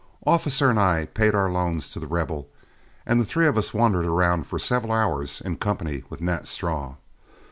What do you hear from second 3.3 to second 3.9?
of us